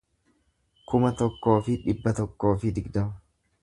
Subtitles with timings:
[0.93, 3.25] kuma tokkoo fi dhibba tokkoo fi digdama